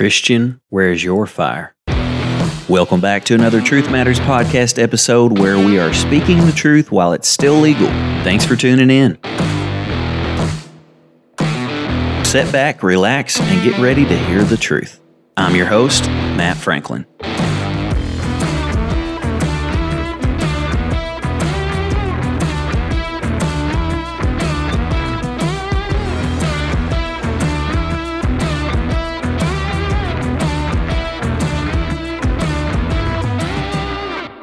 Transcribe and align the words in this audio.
Christian, 0.00 0.62
where's 0.70 1.04
your 1.04 1.26
fire? 1.26 1.74
Welcome 2.70 3.02
back 3.02 3.22
to 3.24 3.34
another 3.34 3.60
Truth 3.60 3.90
Matters 3.90 4.18
podcast 4.18 4.82
episode 4.82 5.38
where 5.38 5.58
we 5.58 5.78
are 5.78 5.92
speaking 5.92 6.46
the 6.46 6.52
truth 6.52 6.90
while 6.90 7.12
it's 7.12 7.28
still 7.28 7.56
legal. 7.56 7.88
Thanks 8.24 8.46
for 8.46 8.56
tuning 8.56 8.88
in. 8.88 9.18
Sit 12.24 12.50
back, 12.50 12.82
relax, 12.82 13.38
and 13.38 13.62
get 13.62 13.78
ready 13.78 14.06
to 14.06 14.16
hear 14.16 14.42
the 14.42 14.56
truth. 14.56 15.02
I'm 15.36 15.54
your 15.54 15.66
host, 15.66 16.06
Matt 16.06 16.56
Franklin. 16.56 17.04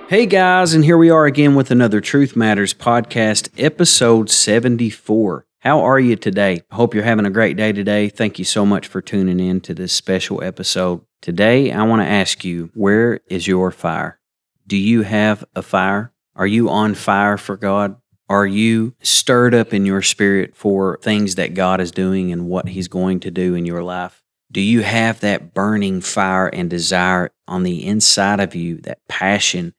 Hey 0.09 0.25
guys, 0.25 0.73
and 0.73 0.85
here 0.85 0.97
we 0.97 1.09
are 1.09 1.25
again 1.25 1.53
with 1.53 1.69
another 1.69 1.99
Truth 1.99 2.37
Matters 2.37 2.73
podcast, 2.73 3.49
episode 3.61 4.29
74. 4.29 5.45
How 5.59 5.81
are 5.81 5.99
you 5.99 6.15
today? 6.15 6.61
I 6.71 6.75
hope 6.75 6.93
you're 6.93 7.03
having 7.03 7.25
a 7.25 7.29
great 7.29 7.57
day 7.57 7.73
today. 7.73 8.07
Thank 8.07 8.39
you 8.39 8.45
so 8.45 8.65
much 8.65 8.87
for 8.87 9.01
tuning 9.01 9.41
in 9.41 9.59
to 9.59 9.73
this 9.73 9.91
special 9.91 10.41
episode. 10.41 11.01
Today, 11.21 11.73
I 11.73 11.83
want 11.83 12.03
to 12.03 12.07
ask 12.07 12.45
you, 12.45 12.71
where 12.73 13.19
is 13.27 13.47
your 13.47 13.69
fire? 13.69 14.17
Do 14.65 14.77
you 14.77 15.01
have 15.01 15.43
a 15.55 15.61
fire? 15.61 16.13
Are 16.37 16.47
you 16.47 16.69
on 16.69 16.95
fire 16.95 17.37
for 17.37 17.57
God? 17.57 17.97
Are 18.29 18.47
you 18.47 18.95
stirred 19.01 19.53
up 19.53 19.73
in 19.73 19.85
your 19.85 20.01
spirit 20.01 20.55
for 20.55 20.99
things 21.01 21.35
that 21.35 21.53
God 21.53 21.81
is 21.81 21.91
doing 21.91 22.31
and 22.31 22.47
what 22.47 22.69
He's 22.69 22.87
going 22.87 23.19
to 23.19 23.29
do 23.29 23.55
in 23.55 23.65
your 23.65 23.83
life? 23.83 24.23
Do 24.49 24.61
you 24.61 24.83
have 24.83 25.19
that 25.19 25.53
burning 25.53 25.99
fire 25.99 26.47
and 26.47 26.69
desire 26.69 27.31
on 27.45 27.63
the 27.63 27.85
inside 27.85 28.39
of 28.39 28.55
you, 28.55 28.77
that 28.77 29.05
passion 29.09 29.73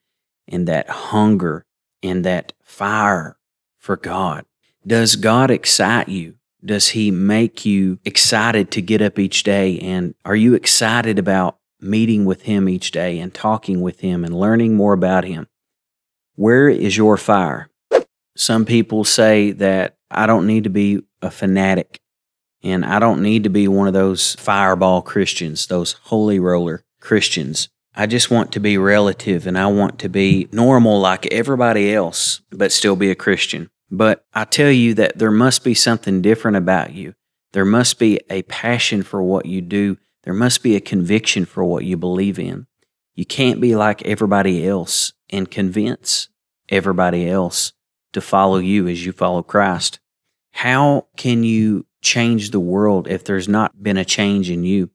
and 0.49 0.67
that 0.69 0.89
hunger 0.89 1.65
and 2.03 2.25
that 2.25 2.53
fire 2.63 3.37
for 3.77 3.97
God? 3.97 4.45
Does 4.87 5.17
God 5.17 5.51
excite 5.51 6.09
you? 6.09 6.37
Does 6.65 6.89
He 6.89 7.11
make 7.11 7.65
you 7.65 7.99
excited 8.05 8.71
to 8.73 8.83
get 8.83 9.03
up 9.03 9.19
each 9.19 9.43
day? 9.43 9.79
And 9.79 10.15
are 10.25 10.37
you 10.37 10.55
excited 10.55 11.19
about 11.19 11.59
meeting 11.81 12.25
with 12.25 12.43
Him 12.43 12.69
each 12.69 12.91
day 12.91 13.19
and 13.19 13.33
talking 13.33 13.81
with 13.81 14.01
Him 14.01 14.25
and 14.25 14.39
learning 14.39 14.75
more 14.75 14.93
about 14.93 15.25
Him? 15.25 15.47
Where 16.35 16.69
is 16.69 16.97
your 16.97 17.17
fire? 17.17 17.69
Some 18.37 18.65
people 18.65 19.05
say 19.05 19.51
that 19.53 19.97
I 20.11 20.27
don't 20.27 20.47
need 20.47 20.65
to 20.65 20.71
be 20.71 21.03
a 21.21 21.31
fanatic 21.31 22.01
and 22.63 22.85
I 22.85 22.99
don't 22.99 23.23
need 23.23 23.45
to 23.45 23.51
be 23.51 23.69
one 23.69 23.87
of 23.87 23.95
those 23.95 24.35
fireball 24.37 25.03
Christians, 25.03 25.67
those 25.67 25.93
holy 26.05 26.39
roller 26.39 26.85
Christians. 27.01 27.69
I 27.99 28.07
just 28.07 28.31
want 28.31 28.53
to 28.53 28.61
be 28.61 28.79
relative 28.79 29.45
and 29.45 29.59
I 29.59 29.67
want 29.67 29.99
to 29.99 30.09
be 30.09 30.49
normal 30.53 31.01
like 31.01 31.27
everybody 31.27 31.93
else, 31.93 32.41
but 32.53 32.71
still 32.71 32.95
be 32.95 33.11
a 33.11 33.17
Christian. 33.17 33.71
But 33.91 34.25
I 34.33 34.45
tell 34.45 34.71
you 34.71 34.95
that 34.95 35.19
there 35.19 35.33
must 35.33 35.65
be 35.65 35.75
something 35.75 36.23
different 36.23 36.57
about 36.57 36.93
you. 36.93 37.15
There 37.55 37.65
must 37.65 37.99
be 37.99 38.21
a 38.31 38.43
passion 38.43 39.03
for 39.03 39.21
what 39.21 39.47
you 39.47 39.61
do. 39.61 39.99
There 40.23 40.33
must 40.33 40.63
be 40.63 40.77
a 40.77 40.81
conviction 40.81 41.45
for 41.45 41.65
what 41.65 41.85
you 41.85 41.97
believe 41.97 42.39
in. 42.39 42.69
You 43.17 43.27
can't 43.27 43.61
be 43.61 43.75
like 43.75 44.07
everybody 44.07 44.65
else 44.65 45.13
and 45.29 45.51
convince 45.51 46.29
everybody 46.69 47.29
else 47.29 47.73
to 48.13 48.21
follow 48.21 48.59
you 48.59 48.87
as 48.87 49.05
you 49.05 49.11
follow 49.11 49.43
Christ. 49.43 49.99
How 50.53 51.09
can 51.17 51.43
you 51.43 51.85
change 52.01 52.53
the 52.53 52.61
world 52.61 53.09
if 53.09 53.25
there's 53.25 53.49
not 53.49 53.83
been 53.83 53.97
a 53.97 54.05
change 54.05 54.51
in 54.51 54.63
you? 54.63 54.91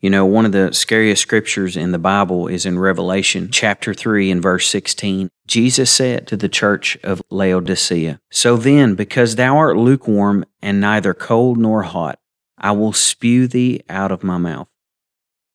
You 0.00 0.08
know, 0.08 0.24
one 0.24 0.46
of 0.46 0.52
the 0.52 0.72
scariest 0.72 1.20
scriptures 1.20 1.76
in 1.76 1.92
the 1.92 1.98
Bible 1.98 2.48
is 2.48 2.64
in 2.64 2.78
Revelation 2.78 3.50
chapter 3.52 3.92
3 3.92 4.30
and 4.30 4.40
verse 4.40 4.66
16. 4.68 5.28
Jesus 5.46 5.90
said 5.90 6.26
to 6.28 6.38
the 6.38 6.48
church 6.48 6.96
of 7.02 7.20
Laodicea, 7.28 8.18
So 8.30 8.56
then, 8.56 8.94
because 8.94 9.36
thou 9.36 9.58
art 9.58 9.76
lukewarm 9.76 10.46
and 10.62 10.80
neither 10.80 11.12
cold 11.12 11.58
nor 11.58 11.82
hot, 11.82 12.18
I 12.56 12.72
will 12.72 12.94
spew 12.94 13.46
thee 13.46 13.82
out 13.90 14.10
of 14.10 14.24
my 14.24 14.38
mouth. 14.38 14.68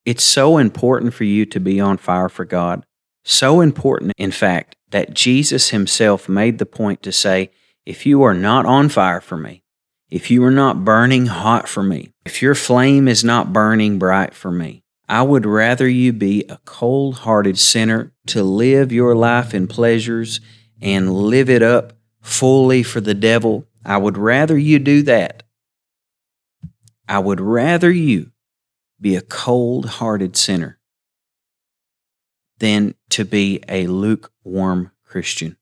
It's 0.05 0.23
so 0.23 0.59
important 0.59 1.15
for 1.15 1.23
you 1.23 1.47
to 1.47 1.59
be 1.59 1.79
on 1.79 1.97
fire 1.97 2.29
for 2.29 2.45
God. 2.45 2.85
So 3.23 3.61
important, 3.61 4.13
in 4.15 4.29
fact, 4.29 4.75
that 4.91 5.15
Jesus 5.15 5.71
himself 5.71 6.29
made 6.29 6.59
the 6.59 6.67
point 6.67 7.01
to 7.01 7.11
say, 7.11 7.49
If 7.83 8.05
you 8.05 8.21
are 8.21 8.35
not 8.35 8.67
on 8.67 8.89
fire 8.89 9.21
for 9.21 9.37
me, 9.37 9.63
if 10.09 10.29
you 10.29 10.43
are 10.43 10.51
not 10.51 10.85
burning 10.85 11.27
hot 11.27 11.67
for 11.67 11.83
me, 11.83 12.13
if 12.25 12.41
your 12.41 12.55
flame 12.55 13.07
is 13.07 13.23
not 13.23 13.53
burning 13.53 13.97
bright 13.97 14.33
for 14.33 14.51
me, 14.51 14.83
I 15.07 15.21
would 15.21 15.45
rather 15.45 15.87
you 15.87 16.13
be 16.13 16.43
a 16.49 16.59
cold 16.65 17.19
hearted 17.19 17.57
sinner 17.57 18.11
to 18.27 18.43
live 18.43 18.91
your 18.91 19.15
life 19.15 19.53
in 19.53 19.67
pleasures 19.67 20.39
and 20.81 21.13
live 21.13 21.49
it 21.49 21.61
up 21.61 21.93
fully 22.21 22.83
for 22.83 23.01
the 23.01 23.13
devil. 23.13 23.67
I 23.83 23.97
would 23.97 24.17
rather 24.17 24.57
you 24.57 24.79
do 24.79 25.03
that. 25.03 25.43
I 27.07 27.19
would 27.19 27.39
rather 27.39 27.91
you 27.91 28.31
be 28.99 29.15
a 29.15 29.21
cold 29.21 29.85
hearted 29.85 30.35
sinner 30.35 30.79
than 32.59 32.95
to 33.09 33.25
be 33.25 33.61
a 33.67 33.85
lukewarm 33.87 34.91
Christian. 35.03 35.57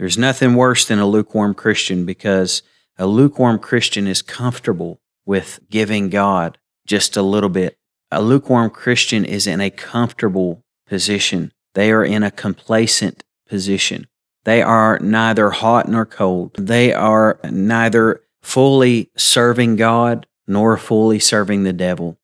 There's 0.00 0.16
nothing 0.16 0.54
worse 0.54 0.86
than 0.86 0.98
a 0.98 1.06
lukewarm 1.06 1.52
Christian 1.52 2.06
because 2.06 2.62
a 2.96 3.06
lukewarm 3.06 3.58
Christian 3.58 4.06
is 4.06 4.22
comfortable 4.22 4.98
with 5.26 5.60
giving 5.68 6.08
God 6.08 6.56
just 6.86 7.18
a 7.18 7.22
little 7.22 7.50
bit. 7.50 7.76
A 8.10 8.22
lukewarm 8.22 8.70
Christian 8.70 9.26
is 9.26 9.46
in 9.46 9.60
a 9.60 9.68
comfortable 9.68 10.64
position. 10.86 11.52
They 11.74 11.92
are 11.92 12.02
in 12.02 12.22
a 12.22 12.30
complacent 12.30 13.24
position. 13.46 14.06
They 14.44 14.62
are 14.62 14.98
neither 15.00 15.50
hot 15.50 15.86
nor 15.86 16.06
cold. 16.06 16.56
They 16.56 16.94
are 16.94 17.38
neither 17.50 18.22
fully 18.40 19.10
serving 19.18 19.76
God 19.76 20.26
nor 20.46 20.78
fully 20.78 21.18
serving 21.18 21.64
the 21.64 21.74
devil. 21.74 22.18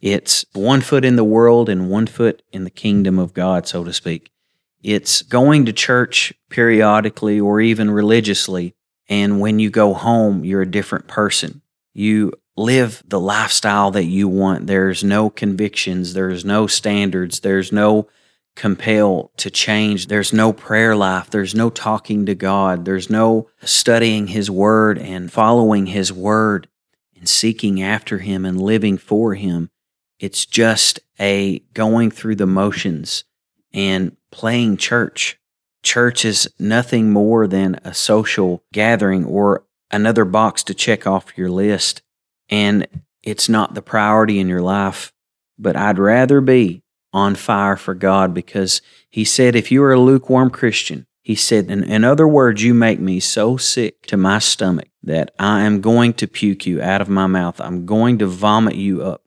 It's 0.00 0.46
one 0.54 0.80
foot 0.80 1.04
in 1.04 1.16
the 1.16 1.24
world 1.24 1.68
and 1.68 1.90
one 1.90 2.06
foot 2.06 2.42
in 2.52 2.64
the 2.64 2.70
kingdom 2.70 3.18
of 3.18 3.34
God, 3.34 3.68
so 3.68 3.84
to 3.84 3.92
speak. 3.92 4.32
It's 4.82 5.22
going 5.22 5.66
to 5.66 5.72
church 5.72 6.32
periodically 6.50 7.38
or 7.40 7.60
even 7.60 7.90
religiously. 7.90 8.74
And 9.08 9.40
when 9.40 9.58
you 9.58 9.70
go 9.70 9.94
home, 9.94 10.44
you're 10.44 10.62
a 10.62 10.70
different 10.70 11.06
person. 11.06 11.62
You 11.94 12.32
live 12.56 13.02
the 13.06 13.20
lifestyle 13.20 13.90
that 13.92 14.04
you 14.04 14.28
want. 14.28 14.66
There's 14.66 15.04
no 15.04 15.30
convictions, 15.30 16.14
there's 16.14 16.44
no 16.44 16.66
standards, 16.66 17.40
there's 17.40 17.72
no 17.72 18.08
compel 18.54 19.30
to 19.38 19.50
change. 19.50 20.08
There's 20.08 20.32
no 20.32 20.52
prayer 20.52 20.94
life, 20.94 21.30
there's 21.30 21.54
no 21.54 21.70
talking 21.70 22.26
to 22.26 22.34
God, 22.34 22.84
there's 22.84 23.08
no 23.08 23.48
studying 23.62 24.28
His 24.28 24.50
Word 24.50 24.98
and 24.98 25.32
following 25.32 25.86
His 25.86 26.12
Word 26.12 26.68
and 27.16 27.28
seeking 27.28 27.82
after 27.82 28.18
Him 28.18 28.44
and 28.44 28.60
living 28.60 28.98
for 28.98 29.34
Him. 29.34 29.70
It's 30.18 30.46
just 30.46 31.00
a 31.18 31.60
going 31.72 32.10
through 32.10 32.36
the 32.36 32.46
motions 32.46 33.24
and 33.72 34.16
playing 34.30 34.76
church. 34.76 35.38
Church 35.82 36.24
is 36.24 36.48
nothing 36.58 37.10
more 37.10 37.46
than 37.46 37.80
a 37.84 37.92
social 37.92 38.62
gathering 38.72 39.24
or 39.24 39.64
another 39.90 40.24
box 40.24 40.62
to 40.64 40.74
check 40.74 41.06
off 41.06 41.36
your 41.36 41.50
list. 41.50 42.02
And 42.48 42.86
it's 43.22 43.48
not 43.48 43.74
the 43.74 43.82
priority 43.82 44.38
in 44.38 44.48
your 44.48 44.62
life. 44.62 45.12
But 45.58 45.76
I'd 45.76 45.98
rather 45.98 46.40
be 46.40 46.82
on 47.12 47.34
fire 47.34 47.76
for 47.76 47.94
God 47.94 48.34
because 48.34 48.80
He 49.10 49.24
said, 49.24 49.54
if 49.54 49.70
you 49.70 49.82
are 49.82 49.92
a 49.92 50.00
lukewarm 50.00 50.50
Christian, 50.50 51.06
He 51.22 51.34
said, 51.34 51.70
in, 51.70 51.84
in 51.84 52.04
other 52.04 52.26
words, 52.26 52.62
you 52.62 52.74
make 52.74 53.00
me 53.00 53.20
so 53.20 53.56
sick 53.56 54.06
to 54.06 54.16
my 54.16 54.38
stomach 54.38 54.88
that 55.02 55.32
I 55.38 55.62
am 55.62 55.80
going 55.80 56.14
to 56.14 56.26
puke 56.26 56.66
you 56.66 56.80
out 56.80 57.00
of 57.00 57.08
my 57.08 57.26
mouth. 57.26 57.60
I'm 57.60 57.86
going 57.86 58.18
to 58.18 58.26
vomit 58.26 58.76
you 58.76 59.02
up. 59.02 59.22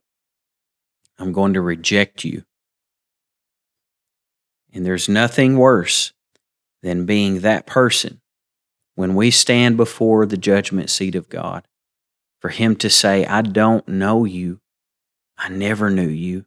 I'm 1.18 1.32
going 1.32 1.54
to 1.54 1.60
reject 1.60 2.24
you. 2.24 2.44
And 4.76 4.84
there's 4.84 5.08
nothing 5.08 5.56
worse 5.56 6.12
than 6.82 7.06
being 7.06 7.40
that 7.40 7.66
person 7.66 8.20
when 8.94 9.14
we 9.14 9.30
stand 9.30 9.78
before 9.78 10.26
the 10.26 10.36
judgment 10.36 10.90
seat 10.90 11.14
of 11.14 11.30
God. 11.30 11.66
For 12.42 12.50
Him 12.50 12.76
to 12.76 12.90
say, 12.90 13.24
I 13.24 13.40
don't 13.40 13.88
know 13.88 14.26
you, 14.26 14.60
I 15.38 15.48
never 15.48 15.88
knew 15.88 16.06
you. 16.06 16.44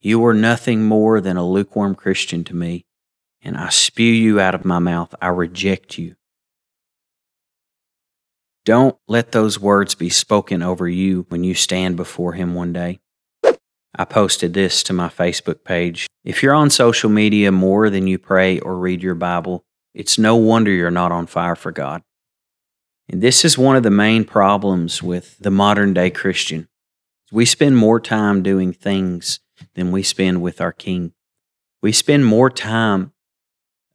You 0.00 0.18
were 0.18 0.34
nothing 0.34 0.82
more 0.82 1.20
than 1.20 1.36
a 1.36 1.46
lukewarm 1.46 1.94
Christian 1.94 2.42
to 2.42 2.56
me, 2.56 2.86
and 3.40 3.56
I 3.56 3.68
spew 3.68 4.12
you 4.12 4.40
out 4.40 4.56
of 4.56 4.64
my 4.64 4.80
mouth. 4.80 5.14
I 5.22 5.28
reject 5.28 5.96
you. 5.96 6.16
Don't 8.64 8.98
let 9.06 9.30
those 9.30 9.60
words 9.60 9.94
be 9.94 10.10
spoken 10.10 10.64
over 10.64 10.88
you 10.88 11.24
when 11.28 11.44
you 11.44 11.54
stand 11.54 11.96
before 11.96 12.32
Him 12.32 12.56
one 12.56 12.72
day. 12.72 12.98
I 13.94 14.04
posted 14.04 14.54
this 14.54 14.82
to 14.84 14.92
my 14.92 15.08
Facebook 15.08 15.64
page. 15.64 16.06
If 16.24 16.42
you're 16.42 16.54
on 16.54 16.70
social 16.70 17.10
media 17.10 17.50
more 17.50 17.90
than 17.90 18.06
you 18.06 18.18
pray 18.18 18.58
or 18.60 18.76
read 18.76 19.02
your 19.02 19.14
Bible, 19.14 19.64
it's 19.94 20.18
no 20.18 20.36
wonder 20.36 20.70
you're 20.70 20.90
not 20.90 21.12
on 21.12 21.26
fire 21.26 21.56
for 21.56 21.72
God. 21.72 22.02
And 23.08 23.22
this 23.22 23.44
is 23.44 23.56
one 23.56 23.76
of 23.76 23.82
the 23.82 23.90
main 23.90 24.24
problems 24.24 25.02
with 25.02 25.38
the 25.38 25.50
modern 25.50 25.94
day 25.94 26.10
Christian. 26.10 26.68
We 27.32 27.44
spend 27.44 27.76
more 27.76 28.00
time 28.00 28.42
doing 28.42 28.72
things 28.72 29.40
than 29.74 29.90
we 29.90 30.02
spend 30.02 30.42
with 30.42 30.60
our 30.60 30.72
King. 30.72 31.12
We 31.82 31.92
spend 31.92 32.26
more 32.26 32.50
time 32.50 33.12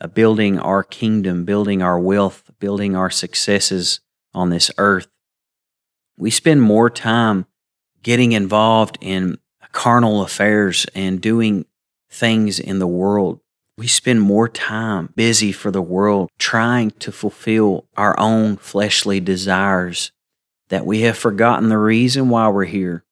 uh, 0.02 0.08
building 0.08 0.60
our 0.60 0.84
kingdom, 0.84 1.46
building 1.46 1.82
our 1.82 2.00
wealth, 2.00 2.50
building 2.60 2.96
our 2.96 3.10
successes 3.10 4.00
on 4.34 4.50
this 4.50 4.72
earth. 4.78 5.08
We 6.18 6.30
spend 6.30 6.62
more 6.62 6.90
time 6.90 7.46
getting 8.02 8.34
involved 8.34 8.98
in 9.00 9.38
carnal 9.74 10.22
affairs 10.22 10.86
and 10.96 11.20
doing 11.20 11.66
things 12.10 12.60
in 12.60 12.80
the 12.80 12.88
world. 12.88 13.42
We 13.78 13.88
spend 13.88 14.22
more 14.22 14.48
time 14.48 15.12
busy 15.16 15.52
for 15.52 15.72
the 15.72 15.82
world 15.82 16.30
trying 16.38 16.92
to 16.92 17.12
fulfill 17.12 17.88
our 17.98 18.18
own 18.20 18.56
fleshly 18.58 19.20
desires 19.20 20.12
that 20.70 20.86
we 20.86 21.02
have 21.02 21.18
forgotten 21.18 21.70
the 21.70 21.78
reason 21.78 22.30
why 22.30 22.48
we're 22.48 22.66
here. 22.66 23.04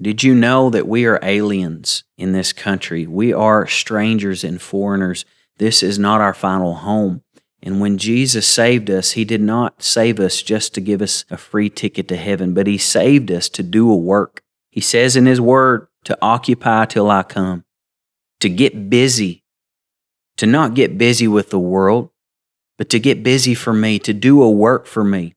Did 0.00 0.24
you 0.24 0.34
know 0.34 0.70
that 0.70 0.88
we 0.88 1.06
are 1.06 1.20
aliens 1.22 2.02
in 2.18 2.32
this 2.32 2.52
country? 2.52 3.06
We 3.06 3.32
are 3.32 3.66
strangers 3.68 4.42
and 4.42 4.60
foreigners. 4.60 5.24
This 5.58 5.82
is 5.82 5.98
not 5.98 6.20
our 6.20 6.34
final 6.34 6.74
home. 6.74 7.22
And 7.62 7.80
when 7.80 7.98
Jesus 7.98 8.46
saved 8.48 8.90
us, 8.90 9.12
He 9.12 9.24
did 9.24 9.40
not 9.40 9.82
save 9.82 10.18
us 10.18 10.42
just 10.42 10.74
to 10.74 10.80
give 10.80 11.00
us 11.00 11.24
a 11.30 11.36
free 11.36 11.70
ticket 11.70 12.08
to 12.08 12.16
heaven, 12.16 12.54
but 12.54 12.66
He 12.66 12.78
saved 12.78 13.30
us 13.30 13.48
to 13.50 13.62
do 13.62 13.88
a 13.88 13.96
work. 13.96 14.42
He 14.70 14.80
says 14.80 15.14
in 15.14 15.26
His 15.26 15.40
Word 15.40 15.86
to 16.04 16.18
occupy 16.20 16.84
till 16.86 17.10
I 17.10 17.22
come, 17.22 17.64
to 18.40 18.48
get 18.48 18.90
busy, 18.90 19.44
to 20.36 20.46
not 20.46 20.74
get 20.74 20.98
busy 20.98 21.28
with 21.28 21.50
the 21.50 21.58
world, 21.58 22.10
but 22.78 22.88
to 22.90 22.98
get 22.98 23.22
busy 23.22 23.54
for 23.54 23.72
me, 23.72 23.98
to 24.00 24.12
do 24.12 24.42
a 24.42 24.50
work 24.50 24.86
for 24.86 25.04
me, 25.04 25.34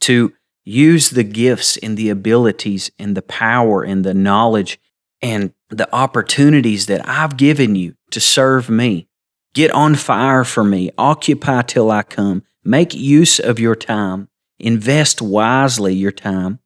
to 0.00 0.32
use 0.64 1.10
the 1.10 1.24
gifts 1.24 1.76
and 1.78 1.96
the 1.96 2.10
abilities 2.10 2.90
and 2.98 3.16
the 3.16 3.22
power 3.22 3.82
and 3.82 4.04
the 4.04 4.14
knowledge 4.14 4.78
and 5.22 5.52
the 5.70 5.92
opportunities 5.94 6.86
that 6.86 7.06
I've 7.08 7.36
given 7.36 7.74
you 7.74 7.94
to 8.10 8.20
serve 8.20 8.68
me. 8.68 9.08
Get 9.54 9.70
on 9.70 9.94
fire 9.94 10.44
for 10.44 10.62
me. 10.62 10.90
Occupy 10.98 11.62
till 11.62 11.90
I 11.90 12.02
come. 12.02 12.42
Make 12.64 12.94
use 12.94 13.38
of 13.40 13.58
your 13.58 13.74
time. 13.74 14.28
Invest 14.58 15.22
wisely 15.22 15.94
your 15.94 16.12
time. 16.12 16.58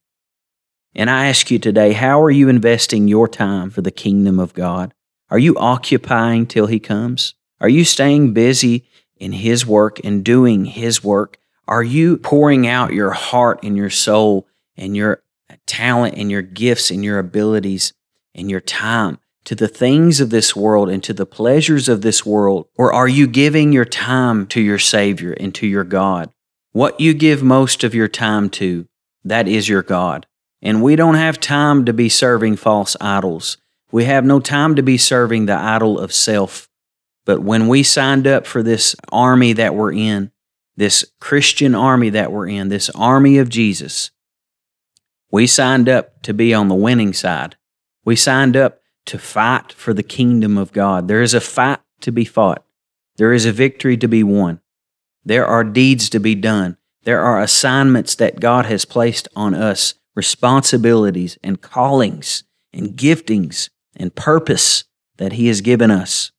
And 0.94 1.09
I 1.09 1.29
ask 1.29 1.50
you 1.50 1.59
today, 1.59 1.93
how 1.93 2.23
are 2.23 2.31
you 2.31 2.49
investing 2.49 3.09
your 3.09 3.27
time 3.27 3.71
for 3.71 3.81
the 3.81 3.91
kingdom 3.91 4.39
of 4.39 4.55
God? 4.55 4.93
Are 5.31 5.39
you 5.39 5.56
occupying 5.56 6.47
till 6.47 6.67
He 6.67 6.79
comes? 6.79 7.35
Are 7.61 7.69
you 7.69 7.85
staying 7.85 8.35
busy 8.35 8.85
in 9.17 9.33
His 9.33 9.65
work 9.67 9.99
and 10.05 10.25
doing 10.25 10.67
His 10.67 11.03
work? 11.03 11.39
Are 11.67 11.83
you 11.83 12.19
pouring 12.19 12.67
out 12.67 12.93
your 12.93 13.12
heart 13.12 13.61
and 13.62 13.77
your 13.77 13.89
soul 13.89 14.47
and 14.77 14.97
your 14.97 15.23
talent 15.67 16.17
and 16.17 16.31
your 16.31 16.43
gifts 16.43 16.91
and 16.91 17.03
your 17.05 17.19
abilities 17.19 17.94
and 18.35 18.50
your 18.50 18.61
time 18.61 19.19
to 19.44 19.55
the 19.55 19.69
things 19.69 20.21
of 20.21 20.31
this 20.31 20.55
world 20.55 20.89
and 20.89 21.03
to 21.05 21.12
the 21.12 21.27
pleasures 21.27 21.89
of 21.89 22.03
this 22.03 22.27
world? 22.27 22.67
Or 22.77 22.93
are 22.93 23.09
you 23.09 23.27
giving 23.27 23.73
your 23.73 23.85
time 23.85 24.47
to 24.49 24.61
your 24.61 24.79
Savior 24.79 25.33
and 25.33 25.55
to 25.55 25.67
your 25.67 25.85
God? 25.85 26.31
What 26.73 27.00
you 27.00 27.15
give 27.15 27.43
most 27.43 27.85
of 27.85 27.94
your 27.94 28.09
time 28.09 28.50
to, 28.50 28.87
that 29.25 29.49
is 29.49 29.69
your 29.69 29.83
God. 29.83 30.27
And 30.62 30.82
we 30.82 30.97
don't 30.97 31.17
have 31.17 31.41
time 31.41 31.85
to 31.87 31.93
be 31.93 32.09
serving 32.09 32.56
false 32.56 32.97
idols. 33.00 33.59
We 33.91 34.05
have 34.05 34.25
no 34.25 34.41
time 34.41 34.76
to 34.76 34.82
be 34.82 34.97
serving 34.97 35.47
the 35.47 35.56
idol 35.56 35.99
of 35.99 36.12
self. 36.12 36.69
But 37.25 37.43
when 37.43 37.69
we 37.69 37.82
signed 37.82 38.26
up 38.26 38.47
for 38.47 38.62
this 38.62 38.97
army 39.11 39.53
that 39.55 39.75
we're 39.75 39.93
in, 39.93 40.31
this 40.76 41.05
Christian 41.20 41.75
army 41.75 42.11
that 42.11 42.32
we're 42.32 42.49
in, 42.49 42.69
this 42.69 42.91
army 42.91 43.38
of 43.38 43.49
Jesus, 43.49 44.11
we 45.31 45.47
signed 45.47 45.88
up 45.88 46.23
to 46.23 46.32
be 46.32 46.55
on 46.55 46.69
the 46.69 46.75
winning 46.75 47.12
side. 47.12 47.56
We 48.05 48.17
signed 48.17 48.56
up 48.56 48.81
to 49.06 49.19
fight 49.19 49.73
for 49.73 49.93
the 49.93 50.03
kingdom 50.03 50.56
of 50.56 50.73
God. 50.73 51.08
There 51.08 51.23
is 51.23 51.35
a 51.35 51.41
fight 51.41 51.81
to 52.00 52.12
be 52.12 52.25
fought, 52.25 52.65
there 53.17 53.32
is 53.32 53.47
a 53.47 53.53
victory 53.53 53.97
to 53.99 54.08
be 54.08 54.23
won. 54.23 54.61
There 55.25 55.47
are 55.47 55.62
deeds 55.62 56.08
to 56.11 56.19
be 56.19 56.35
done. 56.35 56.76
There 57.05 57.20
are 57.20 57.41
assignments 57.41 58.15
that 58.17 58.41
God 58.41 58.67
has 58.67 58.85
placed 58.85 59.29
on 59.37 59.55
us, 59.55 59.94
responsibilities 60.14 61.38
and 61.43 61.61
callings 61.61 62.44
and 62.73 62.97
giftings 62.97 63.70
and 63.97 64.14
purpose 64.14 64.85
that 65.19 65.35
He 65.35 65.49
has 65.49 65.61
given 65.61 65.91
us. 65.91 66.32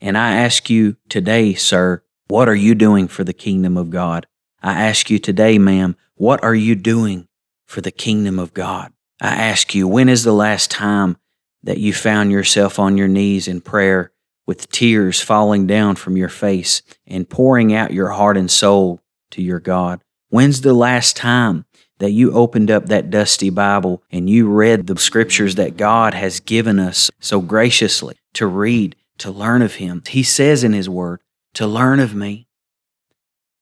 And 0.00 0.18
I 0.18 0.36
ask 0.36 0.68
you 0.68 0.96
today, 1.08 1.54
sir, 1.54 2.02
what 2.28 2.48
are 2.48 2.54
you 2.54 2.74
doing 2.74 3.08
for 3.08 3.24
the 3.24 3.32
kingdom 3.32 3.76
of 3.76 3.90
God? 3.90 4.26
I 4.62 4.82
ask 4.82 5.10
you 5.10 5.18
today, 5.18 5.58
ma'am, 5.58 5.96
what 6.14 6.42
are 6.42 6.54
you 6.54 6.74
doing 6.74 7.28
for 7.66 7.80
the 7.80 7.90
kingdom 7.90 8.38
of 8.38 8.52
God? 8.52 8.92
I 9.20 9.28
ask 9.28 9.74
you, 9.74 9.88
when 9.88 10.08
is 10.08 10.24
the 10.24 10.32
last 10.32 10.70
time 10.70 11.16
that 11.62 11.78
you 11.78 11.92
found 11.92 12.30
yourself 12.30 12.78
on 12.78 12.96
your 12.96 13.08
knees 13.08 13.48
in 13.48 13.60
prayer 13.60 14.12
with 14.46 14.70
tears 14.70 15.20
falling 15.20 15.66
down 15.66 15.96
from 15.96 16.16
your 16.16 16.28
face 16.28 16.82
and 17.06 17.28
pouring 17.28 17.72
out 17.72 17.92
your 17.92 18.10
heart 18.10 18.36
and 18.36 18.50
soul 18.50 19.00
to 19.30 19.42
your 19.42 19.60
God? 19.60 20.02
When's 20.28 20.60
the 20.60 20.74
last 20.74 21.16
time 21.16 21.64
that 21.98 22.12
you 22.12 22.32
opened 22.32 22.70
up 22.70 22.86
that 22.86 23.10
dusty 23.10 23.50
Bible 23.50 24.02
and 24.10 24.28
you 24.28 24.48
read 24.48 24.86
the 24.86 24.98
scriptures 24.98 25.54
that 25.54 25.76
God 25.76 26.14
has 26.14 26.40
given 26.40 26.78
us 26.78 27.10
so 27.20 27.40
graciously 27.40 28.16
to 28.34 28.46
read, 28.46 28.96
to 29.18 29.30
learn 29.30 29.62
of 29.62 29.76
Him? 29.76 30.02
He 30.06 30.22
says 30.22 30.64
in 30.64 30.72
His 30.72 30.88
Word, 30.88 31.20
to 31.54 31.66
learn 31.66 32.00
of 32.00 32.14
me. 32.14 32.48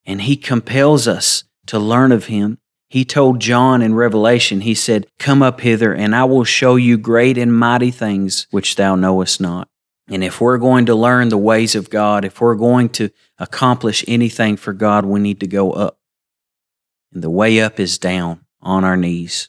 And 0.05 0.23
He 0.23 0.37
compels 0.37 1.07
us 1.09 1.45
to 1.67 1.79
learn 1.79 2.13
of 2.13 2.27
Him 2.27 2.59
he 2.95 3.05
told 3.05 3.41
John 3.41 3.83
in 3.83 3.97
Revelation, 3.97 4.61
He 4.61 4.75
said, 4.77 5.09
Come 5.19 5.43
up 5.43 5.61
hither, 5.63 5.93
and 5.93 6.15
I 6.15 6.23
will 6.27 6.45
show 6.45 6.77
you 6.77 6.97
great 6.97 7.37
and 7.37 7.53
mighty 7.53 7.91
things 7.91 8.47
which 8.53 8.77
thou 8.77 8.95
knowest 8.95 9.41
not. 9.41 9.69
And 10.09 10.23
if 10.23 10.41
we're 10.41 10.59
going 10.59 10.87
to 10.87 10.95
learn 10.95 11.29
the 11.29 11.37
ways 11.37 11.75
of 11.75 11.91
God, 11.91 12.25
if 12.25 12.41
we're 12.41 12.55
going 12.55 12.91
to 12.91 13.11
accomplish 13.37 14.05
anything 14.07 14.57
for 14.57 14.73
God, 14.73 15.05
we 15.07 15.19
need 15.19 15.41
to 15.41 15.49
go 15.49 15.73
up. 15.73 15.99
And 17.15 17.23
the 17.23 17.31
way 17.31 17.61
up 17.61 17.79
is 17.79 17.97
down 17.97 18.45
on 18.61 18.85
our 18.85 18.97
knees. 18.97 19.49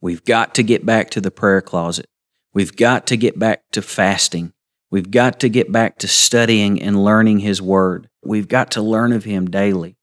We've 0.00 0.24
got 0.24 0.54
to 0.54 0.62
get 0.62 0.84
back 0.84 1.10
to 1.10 1.20
the 1.20 1.30
prayer 1.30 1.60
closet. 1.60 2.06
We've 2.52 2.74
got 2.74 3.06
to 3.08 3.16
get 3.16 3.38
back 3.38 3.62
to 3.72 3.82
fasting. 3.82 4.52
We've 4.90 5.10
got 5.10 5.40
to 5.40 5.48
get 5.48 5.70
back 5.70 5.98
to 5.98 6.08
studying 6.08 6.80
and 6.80 7.04
learning 7.04 7.40
His 7.40 7.60
Word. 7.60 8.08
We've 8.24 8.48
got 8.48 8.70
to 8.72 8.82
learn 8.82 9.12
of 9.12 9.24
Him 9.24 9.50
daily. 9.50 9.96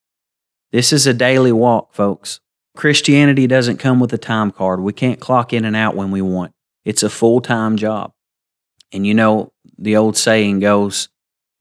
This 0.72 0.94
is 0.94 1.08
a 1.08 1.14
daily 1.14 1.52
walk, 1.52 1.94
folks. 1.94 2.40
Christianity 2.76 3.48
doesn't 3.48 3.78
come 3.78 4.00
with 4.00 4.14
a 4.14 4.18
time 4.18 4.52
card. 4.52 4.80
We 4.80 4.94
can't 4.94 5.20
clock 5.20 5.54
in 5.54 5.66
and 5.66 5.76
out 5.76 5.96
when 5.96 6.12
we 6.12 6.22
want. 6.22 6.54
It's 6.86 7.04
a 7.04 7.10
full 7.10 7.42
time 7.42 7.78
job. 7.78 8.14
And 8.92 9.06
you 9.08 9.14
know, 9.14 9.54
the 9.78 9.96
old 9.96 10.18
saying 10.18 10.60
goes 10.60 11.10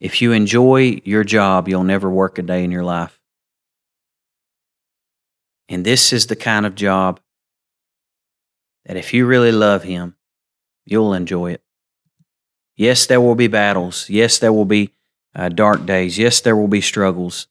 if 0.00 0.22
you 0.22 0.32
enjoy 0.32 1.00
your 1.04 1.24
job, 1.24 1.68
you'll 1.68 1.84
never 1.84 2.10
work 2.10 2.38
a 2.38 2.42
day 2.42 2.64
in 2.64 2.70
your 2.70 2.84
life. 2.84 3.19
And 5.70 5.86
this 5.86 6.12
is 6.12 6.26
the 6.26 6.36
kind 6.36 6.66
of 6.66 6.74
job 6.74 7.20
that 8.84 8.96
if 8.96 9.14
you 9.14 9.24
really 9.24 9.52
love 9.52 9.84
Him, 9.84 10.16
you'll 10.84 11.14
enjoy 11.14 11.52
it. 11.52 11.62
Yes, 12.76 13.06
there 13.06 13.20
will 13.20 13.36
be 13.36 13.46
battles. 13.46 14.10
Yes, 14.10 14.38
there 14.38 14.52
will 14.52 14.64
be 14.64 14.90
uh, 15.34 15.48
dark 15.48 15.86
days. 15.86 16.18
Yes, 16.18 16.40
there 16.40 16.56
will 16.56 16.68
be 16.68 16.80
struggles. 16.80 17.46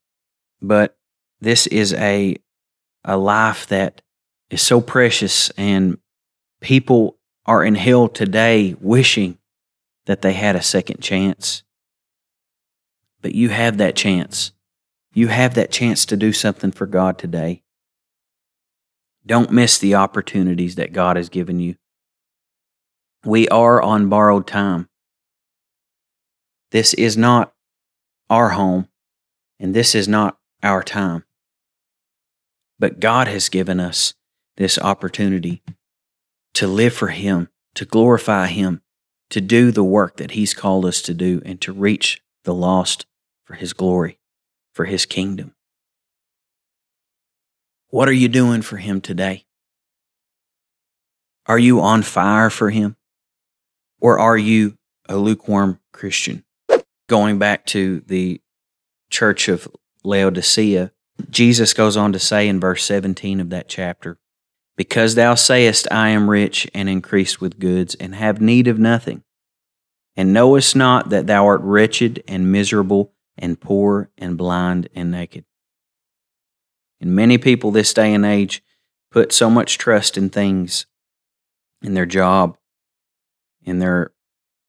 But 0.62 0.98
this 1.40 1.66
is 1.68 1.94
a 1.94 2.36
a 3.06 3.16
life 3.16 3.66
that 3.68 4.02
is 4.50 4.62
so 4.62 4.82
precious 4.82 5.50
and 5.52 5.98
people 6.60 7.18
are 7.46 7.64
in 7.64 7.76
hell 7.76 8.10
today 8.10 8.76
wishing 8.82 9.38
that 10.06 10.22
they 10.22 10.34
had 10.34 10.58
a 10.58 10.62
second 10.62 11.00
chance. 11.00 11.64
But 13.22 13.34
you 13.34 13.50
have 13.50 13.78
that 13.78 13.96
chance. 13.96 14.52
You 15.14 15.28
have 15.28 15.54
that 15.56 15.72
chance 15.72 16.06
to 16.08 16.18
do 16.18 16.34
something 16.34 16.72
for 16.72 16.86
God 16.86 17.18
today. 17.18 17.64
Don't 19.30 19.52
miss 19.52 19.78
the 19.78 19.94
opportunities 19.94 20.74
that 20.74 20.92
God 20.92 21.16
has 21.16 21.30
given 21.30 21.60
you. 21.60 21.76
We 23.24 23.48
are 23.50 23.80
on 23.80 24.10
borrowed 24.10 24.48
time. 24.48 24.90
This 26.72 26.96
is 26.96 27.16
not 27.16 27.54
our 28.32 28.50
home, 28.50 28.88
and 29.60 29.76
this 29.76 29.94
is 29.94 30.08
not 30.08 30.40
our 30.64 30.82
time. 30.82 31.26
But 32.80 33.00
God 33.00 33.28
has 33.28 33.50
given 33.50 33.80
us 33.80 34.16
this 34.58 34.80
opportunity 34.80 35.62
to 36.56 36.66
live 36.66 36.96
for 36.96 37.10
Him, 37.10 37.50
to 37.76 37.86
glorify 37.86 38.48
Him, 38.48 38.82
to 39.30 39.40
do 39.40 39.70
the 39.70 39.84
work 39.84 40.18
that 40.18 40.32
He's 40.32 40.56
called 40.56 40.88
us 40.88 41.04
to 41.04 41.14
do, 41.14 41.40
and 41.46 41.62
to 41.62 41.72
reach 41.72 42.20
the 42.46 42.54
lost 42.56 43.06
for 43.46 43.54
His 43.54 43.74
glory, 43.74 44.18
for 44.74 44.86
His 44.86 45.06
kingdom. 45.06 45.54
What 47.92 48.08
are 48.08 48.14
you 48.14 48.28
doing 48.28 48.62
for 48.62 48.78
Him 48.78 49.02
today? 49.02 49.46
Are 51.48 51.58
you 51.58 51.82
on 51.82 52.04
fire 52.04 52.52
for 52.52 52.70
Him? 52.70 52.96
Or 54.00 54.20
are 54.20 54.38
you 54.38 54.78
a 55.08 55.18
lukewarm 55.18 55.80
Christian? 55.92 56.44
Going 57.08 57.40
back 57.40 57.66
to 57.68 58.02
the 58.06 58.42
church 59.10 59.48
of 59.48 59.68
Laodicea, 60.04 60.92
Jesus 61.32 61.74
goes 61.74 61.98
on 61.98 62.14
to 62.14 62.20
say 62.20 62.48
in 62.48 62.60
verse 62.60 62.84
17 62.84 63.40
of 63.40 63.50
that 63.50 63.68
chapter 63.68 64.20
Because 64.78 65.16
thou 65.16 65.34
sayest, 65.34 65.88
I 65.92 66.10
am 66.10 66.30
rich 66.30 66.70
and 66.76 66.88
increased 66.88 67.42
with 67.42 67.58
goods, 67.58 67.96
and 67.96 68.14
have 68.14 68.40
need 68.40 68.68
of 68.68 68.78
nothing, 68.78 69.24
and 70.16 70.32
knowest 70.32 70.76
not 70.76 71.10
that 71.10 71.26
thou 71.26 71.48
art 71.48 71.62
wretched 71.62 72.24
and 72.28 72.52
miserable 72.52 73.14
and 73.36 73.60
poor 73.60 74.12
and 74.16 74.38
blind 74.38 74.90
and 74.94 75.10
naked. 75.10 75.44
And 77.02 77.16
many 77.16 77.38
people 77.38 77.72
this 77.72 77.94
day 77.94 78.14
and 78.14 78.26
age 78.26 78.62
put 79.12 79.32
so 79.32 79.50
much 79.50 79.78
trust 79.78 80.18
in 80.18 80.30
things, 80.30 80.86
in 81.82 81.94
their 81.94 82.06
job, 82.06 82.58
in 83.64 83.80
their 83.80 84.12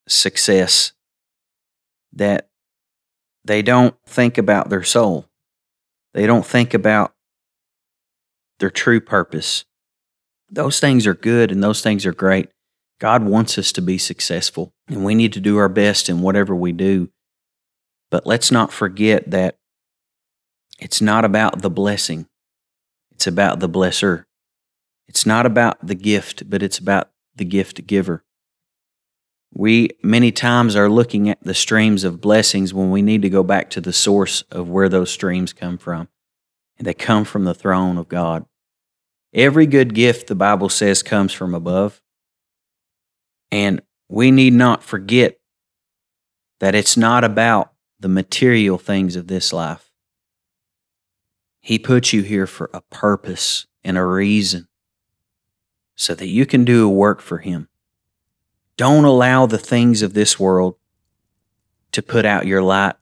success, 0.08 0.92
that 2.12 2.48
they 3.44 3.62
don't 3.62 3.94
think 4.06 4.38
about 4.38 4.68
their 4.68 4.82
soul. 4.82 5.26
They 6.12 6.26
don't 6.26 6.46
think 6.46 6.74
about 6.74 7.14
their 8.58 8.70
true 8.70 9.00
purpose. 9.00 9.64
Those 10.50 10.80
things 10.80 11.06
are 11.06 11.14
good 11.14 11.50
and 11.50 11.62
those 11.62 11.82
things 11.82 12.04
are 12.04 12.12
great. 12.12 12.50
God 12.98 13.24
wants 13.24 13.56
us 13.56 13.72
to 13.72 13.80
be 13.80 13.96
successful, 13.96 14.74
and 14.86 15.04
we 15.04 15.14
need 15.14 15.32
to 15.32 15.40
do 15.40 15.56
our 15.56 15.70
best 15.70 16.10
in 16.10 16.20
whatever 16.20 16.54
we 16.54 16.72
do. 16.72 17.08
But 18.10 18.26
let's 18.26 18.50
not 18.50 18.72
forget 18.72 19.30
that 19.30 19.56
it's 20.80 21.00
not 21.00 21.24
about 21.24 21.62
the 21.62 21.70
blessing, 21.70 22.26
it's 23.12 23.26
about 23.26 23.60
the 23.60 23.68
blesser. 23.68 24.24
It's 25.06 25.26
not 25.26 25.44
about 25.44 25.84
the 25.84 25.96
gift, 25.96 26.48
but 26.48 26.62
it's 26.62 26.78
about 26.78 27.10
the 27.34 27.44
gift 27.44 27.84
giver. 27.88 28.22
We 29.52 29.90
many 30.04 30.30
times 30.30 30.76
are 30.76 30.88
looking 30.88 31.28
at 31.28 31.42
the 31.42 31.52
streams 31.52 32.04
of 32.04 32.20
blessings 32.20 32.72
when 32.72 32.92
we 32.92 33.02
need 33.02 33.22
to 33.22 33.28
go 33.28 33.42
back 33.42 33.70
to 33.70 33.80
the 33.80 33.92
source 33.92 34.42
of 34.52 34.68
where 34.68 34.88
those 34.88 35.10
streams 35.10 35.52
come 35.52 35.78
from. 35.78 36.08
And 36.78 36.86
they 36.86 36.94
come 36.94 37.24
from 37.24 37.44
the 37.44 37.54
throne 37.54 37.98
of 37.98 38.08
God. 38.08 38.46
Every 39.34 39.66
good 39.66 39.94
gift, 39.94 40.28
the 40.28 40.36
Bible 40.36 40.68
says, 40.68 41.02
comes 41.02 41.32
from 41.32 41.54
above. 41.54 42.00
And 43.50 43.82
we 44.08 44.30
need 44.30 44.52
not 44.52 44.84
forget 44.84 45.40
that 46.60 46.76
it's 46.76 46.96
not 46.96 47.24
about 47.24 47.72
the 47.98 48.08
material 48.08 48.78
things 48.78 49.16
of 49.16 49.26
this 49.26 49.52
life. 49.52 49.89
He 51.60 51.78
put 51.78 52.12
you 52.12 52.22
here 52.22 52.46
for 52.46 52.70
a 52.72 52.80
purpose 52.80 53.66
and 53.84 53.98
a 53.98 54.04
reason 54.04 54.68
so 55.94 56.14
that 56.14 56.28
you 56.28 56.46
can 56.46 56.64
do 56.64 56.86
a 56.86 56.90
work 56.90 57.20
for 57.20 57.38
Him. 57.38 57.68
Don't 58.76 59.04
allow 59.04 59.44
the 59.44 59.58
things 59.58 60.00
of 60.00 60.14
this 60.14 60.40
world 60.40 60.76
to 61.92 62.02
put 62.02 62.24
out 62.24 62.46
your 62.46 62.62
light. 62.62 62.94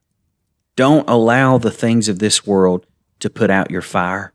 Don't 0.75 1.09
allow 1.09 1.59
the 1.59 1.71
things 1.71 2.09
of 2.09 2.19
this 2.19 2.45
world 2.45 2.87
to 3.21 3.31
put 3.31 3.51
out 3.51 3.71
your 3.71 3.83
fire. 3.83 4.33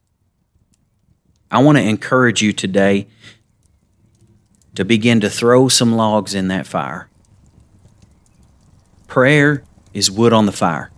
I 1.52 1.62
want 1.62 1.78
to 1.78 1.84
encourage 1.84 2.42
you 2.42 2.54
today 2.54 3.08
to 4.76 4.86
begin 4.86 5.20
to 5.20 5.30
throw 5.30 5.68
some 5.68 5.96
logs 5.96 6.34
in 6.34 6.48
that 6.48 6.66
fire. 6.66 7.10
Prayer 9.08 9.64
is 9.94 10.10
wood 10.10 10.32
on 10.32 10.46
the 10.46 10.52
fire. 10.52 10.93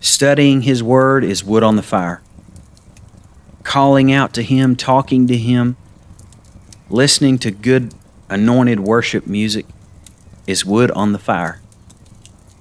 Studying 0.00 0.62
His 0.62 0.82
Word 0.82 1.24
is 1.24 1.42
wood 1.42 1.62
on 1.62 1.76
the 1.76 1.82
fire. 1.82 2.22
Calling 3.62 4.12
out 4.12 4.32
to 4.34 4.42
Him, 4.42 4.76
talking 4.76 5.26
to 5.26 5.36
Him, 5.36 5.76
listening 6.90 7.38
to 7.38 7.50
good 7.50 7.94
anointed 8.28 8.80
worship 8.80 9.26
music 9.26 9.66
is 10.46 10.64
wood 10.64 10.90
on 10.92 11.12
the 11.12 11.18
fire. 11.18 11.60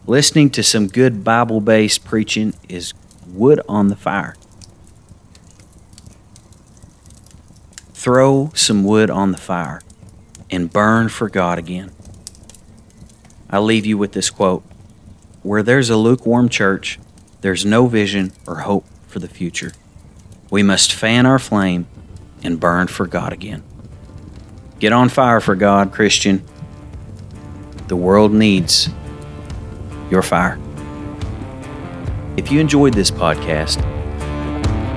Listening 0.08 0.50
to 0.52 0.64
some 0.64 0.88
good 0.88 1.24
Bible 1.24 1.62
based 1.62 2.06
preaching 2.06 2.54
is 2.70 2.94
wood 3.28 3.60
on 3.68 3.88
the 3.88 3.96
fire. 3.96 4.36
Throw 7.94 8.52
some 8.54 8.84
wood 8.84 9.10
on 9.10 9.32
the 9.32 9.38
fire 9.38 9.82
and 10.52 10.72
burn 10.72 11.10
for 11.10 11.28
God 11.28 11.58
again. 11.58 11.92
I 13.50 13.60
leave 13.60 13.86
you 13.86 13.98
with 13.98 14.12
this 14.12 14.30
quote 14.30 14.64
Where 15.42 15.64
there's 15.64 15.90
a 15.90 15.98
lukewarm 15.98 16.50
church, 16.50 17.00
there's 17.46 17.64
no 17.64 17.86
vision 17.86 18.32
or 18.48 18.62
hope 18.62 18.86
for 19.08 19.20
the 19.20 19.28
future. 19.28 19.72
We 20.50 20.64
must 20.64 20.92
fan 20.92 21.28
our 21.28 21.38
flame 21.38 21.86
and 22.42 22.60
burn 22.60 22.88
for 22.88 23.06
God 23.06 23.34
again. 23.34 23.62
Get 24.80 24.92
on 24.92 25.10
fire 25.10 25.40
for 25.40 25.54
God, 25.54 25.94
Christian. 25.94 26.44
The 27.88 27.96
world 27.96 28.34
needs 28.34 28.90
your 30.10 30.24
fire. 30.24 30.60
If 32.36 32.52
you 32.52 32.60
enjoyed 32.60 32.96
this 32.96 33.12
podcast, 33.12 33.80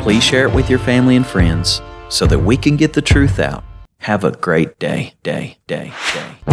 please 0.03 0.25
share 0.25 0.49
it 0.49 0.55
with 0.55 0.71
your 0.71 0.79
family 0.79 1.17
and 1.17 1.27
friends 1.27 1.83
so 2.09 2.25
that 2.29 2.39
we 2.39 2.57
can 2.57 2.77
get 2.77 2.95
the 2.95 3.03
truth 3.03 3.39
out. 3.39 3.63
Have 3.99 4.25
a 4.25 4.31
great 4.31 4.79
day, 4.79 5.13
day, 5.23 5.59
day, 5.67 5.93
day. 6.15 6.48